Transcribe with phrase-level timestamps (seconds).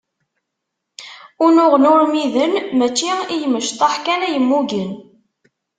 [1.45, 4.91] Unuɣen urmiden mačči i imecṭaḥ kan ay mmugen.